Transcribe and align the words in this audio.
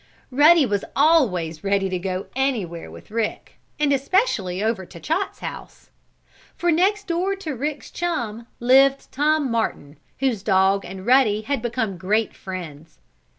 Ruddy 0.31 0.65
was 0.65 0.83
always 0.95 1.63
ready 1.63 1.87
to 1.87 1.99
go 1.99 2.25
anywhere 2.35 2.89
with 2.89 3.11
Rick, 3.11 3.59
and 3.79 3.93
especially 3.93 4.63
over 4.63 4.83
to 4.83 4.99
Chot's 4.99 5.41
house. 5.41 5.91
For 6.55 6.71
next 6.71 7.05
door 7.05 7.35
to 7.35 7.53
Rick's 7.53 7.91
chum 7.91 8.47
lived 8.59 9.11
Tom 9.11 9.51
Martin, 9.51 9.97
whose 10.19 10.41
dog 10.41 10.83
and 10.85 11.05
Ruddy 11.05 11.41
had 11.41 11.61
become 11.61 11.99
great 11.99 12.33
friends. 12.35 12.97